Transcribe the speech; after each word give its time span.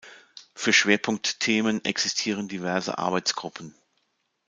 Für 0.55 0.73
Schwerpunktthemen 0.73 1.85
existieren 1.85 2.47
diverse 2.47 2.97
Arbeitsgruppen. 2.97 3.75